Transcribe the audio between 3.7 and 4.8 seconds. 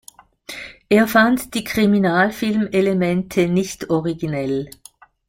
originell.